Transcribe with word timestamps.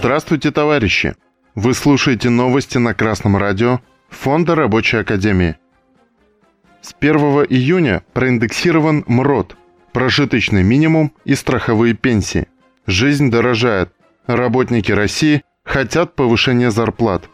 Здравствуйте, 0.00 0.50
товарищи! 0.50 1.14
Вы 1.54 1.74
слушаете 1.74 2.30
новости 2.30 2.78
на 2.78 2.94
Красном 2.94 3.36
радио 3.36 3.80
Фонда 4.08 4.54
Рабочей 4.54 4.96
Академии. 4.96 5.56
С 6.80 6.94
1 6.98 7.16
июня 7.50 8.02
проиндексирован 8.14 9.04
МРОД, 9.06 9.58
прожиточный 9.92 10.62
минимум 10.62 11.12
и 11.26 11.34
страховые 11.34 11.92
пенсии. 11.92 12.48
Жизнь 12.86 13.30
дорожает. 13.30 13.92
Работники 14.26 14.90
России 14.90 15.42
хотят 15.64 16.14
повышения 16.14 16.70
зарплат. 16.70 17.28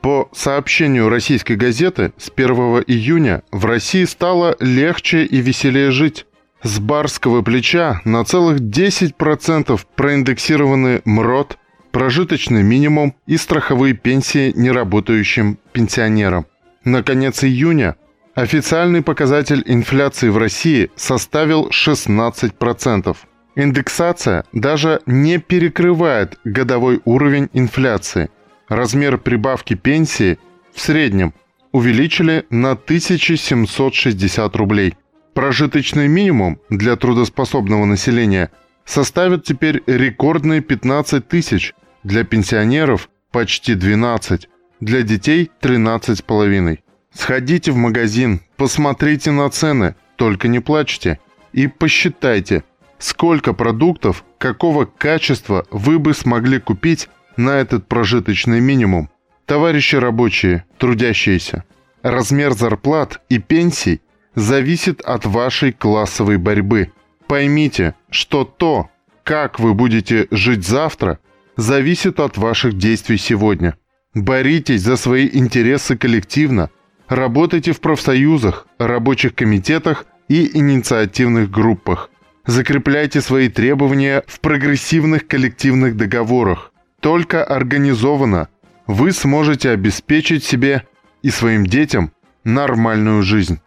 По 0.00 0.28
сообщению 0.32 1.10
российской 1.10 1.54
газеты, 1.54 2.12
с 2.16 2.28
1 2.34 2.48
июня 2.88 3.44
в 3.52 3.66
России 3.66 4.02
стало 4.02 4.56
легче 4.58 5.24
и 5.24 5.40
веселее 5.40 5.92
жить. 5.92 6.26
С 6.62 6.78
барского 6.78 7.40
плеча 7.40 8.02
на 8.04 8.22
целых 8.24 8.60
10% 8.60 9.80
проиндексированы 9.96 11.00
МРОД, 11.06 11.56
прожиточный 11.90 12.62
минимум 12.62 13.14
и 13.26 13.38
страховые 13.38 13.94
пенсии 13.94 14.52
неработающим 14.54 15.58
пенсионерам. 15.72 16.46
На 16.84 17.02
конец 17.02 17.42
июня 17.44 17.96
официальный 18.34 19.02
показатель 19.02 19.62
инфляции 19.64 20.28
в 20.28 20.36
России 20.36 20.90
составил 20.96 21.68
16%. 21.68 23.16
Индексация 23.56 24.44
даже 24.52 25.00
не 25.06 25.38
перекрывает 25.38 26.38
годовой 26.44 27.00
уровень 27.06 27.48
инфляции. 27.54 28.28
Размер 28.68 29.16
прибавки 29.16 29.74
пенсии 29.74 30.38
в 30.74 30.80
среднем 30.80 31.32
увеличили 31.72 32.44
на 32.50 32.72
1760 32.72 34.56
рублей. 34.56 34.94
Прожиточный 35.34 36.08
минимум 36.08 36.60
для 36.70 36.96
трудоспособного 36.96 37.84
населения 37.84 38.50
составит 38.84 39.44
теперь 39.44 39.82
рекордные 39.86 40.60
15 40.60 41.26
тысяч, 41.28 41.74
для 42.02 42.24
пенсионеров 42.24 43.08
почти 43.30 43.74
12, 43.74 44.48
для 44.80 45.02
детей 45.02 45.50
13,5. 45.60 46.78
Сходите 47.12 47.72
в 47.72 47.76
магазин, 47.76 48.40
посмотрите 48.56 49.30
на 49.30 49.48
цены, 49.50 49.94
только 50.16 50.48
не 50.48 50.60
плачьте, 50.60 51.20
и 51.52 51.66
посчитайте, 51.68 52.64
сколько 52.98 53.52
продуктов, 53.52 54.24
какого 54.38 54.84
качества 54.84 55.66
вы 55.70 55.98
бы 55.98 56.14
смогли 56.14 56.58
купить 56.58 57.08
на 57.36 57.50
этот 57.50 57.86
прожиточный 57.86 58.60
минимум. 58.60 59.10
Товарищи 59.46 59.96
рабочие, 59.96 60.64
трудящиеся, 60.78 61.64
размер 62.02 62.52
зарплат 62.52 63.20
и 63.28 63.38
пенсий 63.38 64.00
зависит 64.34 65.00
от 65.00 65.26
вашей 65.26 65.72
классовой 65.72 66.38
борьбы. 66.38 66.92
Поймите, 67.26 67.94
что 68.10 68.44
то, 68.44 68.90
как 69.24 69.60
вы 69.60 69.74
будете 69.74 70.26
жить 70.30 70.66
завтра, 70.66 71.18
зависит 71.56 72.20
от 72.20 72.36
ваших 72.36 72.76
действий 72.76 73.18
сегодня. 73.18 73.76
Боритесь 74.14 74.82
за 74.82 74.96
свои 74.96 75.28
интересы 75.32 75.96
коллективно, 75.96 76.70
работайте 77.08 77.72
в 77.72 77.80
профсоюзах, 77.80 78.66
рабочих 78.78 79.34
комитетах 79.34 80.06
и 80.28 80.58
инициативных 80.58 81.50
группах. 81.50 82.10
Закрепляйте 82.46 83.20
свои 83.20 83.48
требования 83.48 84.24
в 84.26 84.40
прогрессивных 84.40 85.28
коллективных 85.28 85.96
договорах. 85.96 86.72
Только 87.00 87.44
организованно 87.44 88.48
вы 88.86 89.12
сможете 89.12 89.70
обеспечить 89.70 90.42
себе 90.42 90.86
и 91.22 91.30
своим 91.30 91.64
детям 91.64 92.12
нормальную 92.42 93.22
жизнь. 93.22 93.60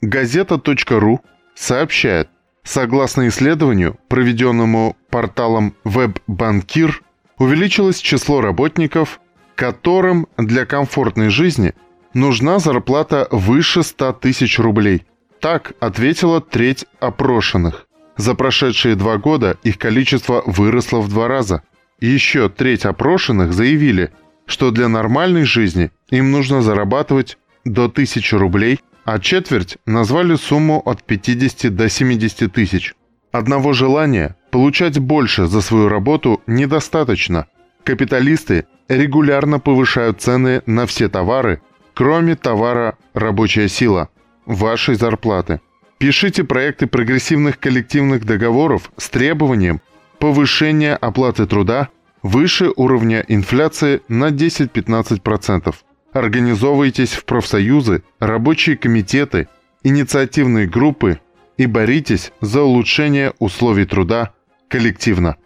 Газета.ру 0.00 1.20
сообщает, 1.56 2.28
согласно 2.62 3.26
исследованию, 3.28 3.98
проведенному 4.08 4.96
порталом 5.10 5.74
WebBankir, 5.84 6.92
увеличилось 7.38 7.98
число 7.98 8.40
работников, 8.40 9.20
которым 9.56 10.28
для 10.36 10.66
комфортной 10.66 11.30
жизни 11.30 11.74
нужна 12.14 12.60
зарплата 12.60 13.26
выше 13.32 13.82
100 13.82 14.12
тысяч 14.14 14.60
рублей. 14.60 15.04
Так 15.40 15.72
ответила 15.80 16.40
треть 16.40 16.86
опрошенных. 17.00 17.86
За 18.16 18.34
прошедшие 18.34 18.94
два 18.94 19.18
года 19.18 19.58
их 19.64 19.78
количество 19.78 20.42
выросло 20.46 21.00
в 21.00 21.08
два 21.08 21.26
раза. 21.26 21.62
Еще 22.00 22.48
треть 22.48 22.84
опрошенных 22.84 23.52
заявили, 23.52 24.12
что 24.46 24.70
для 24.70 24.86
нормальной 24.86 25.44
жизни 25.44 25.90
им 26.10 26.30
нужно 26.30 26.62
зарабатывать 26.62 27.36
до 27.64 27.84
1000 27.84 28.38
рублей 28.38 28.80
а 29.10 29.18
четверть 29.18 29.78
назвали 29.86 30.36
сумму 30.36 30.82
от 30.84 31.02
50 31.02 31.74
до 31.74 31.88
70 31.88 32.52
тысяч. 32.52 32.94
Одного 33.32 33.72
желания 33.72 34.36
получать 34.50 34.98
больше 34.98 35.46
за 35.46 35.62
свою 35.62 35.88
работу 35.88 36.42
недостаточно. 36.46 37.46
Капиталисты 37.84 38.66
регулярно 38.86 39.60
повышают 39.60 40.20
цены 40.20 40.60
на 40.66 40.84
все 40.84 41.08
товары, 41.08 41.62
кроме 41.94 42.36
товара 42.36 42.98
«рабочая 43.14 43.68
сила»– 43.68 44.10
вашей 44.44 44.94
зарплаты. 44.94 45.62
Пишите 45.96 46.44
проекты 46.44 46.86
прогрессивных 46.86 47.58
коллективных 47.58 48.26
договоров 48.26 48.92
с 48.98 49.08
требованием 49.08 49.80
повышения 50.18 50.94
оплаты 50.94 51.46
труда 51.46 51.88
выше 52.22 52.70
уровня 52.76 53.24
инфляции 53.26 54.02
на 54.08 54.28
10-15%. 54.28 55.74
Организовывайтесь 56.12 57.12
в 57.12 57.24
профсоюзы, 57.24 58.02
рабочие 58.18 58.76
комитеты, 58.76 59.48
инициативные 59.82 60.66
группы 60.66 61.20
и 61.56 61.66
боритесь 61.66 62.32
за 62.40 62.62
улучшение 62.62 63.34
условий 63.38 63.84
труда 63.84 64.32
коллективно. 64.68 65.36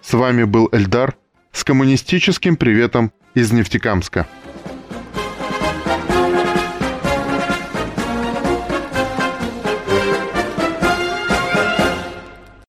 С 0.00 0.14
вами 0.14 0.44
был 0.44 0.68
Эльдар 0.72 1.16
с 1.52 1.64
коммунистическим 1.64 2.56
приветом 2.56 3.12
из 3.34 3.52
Нефтекамска. 3.52 4.26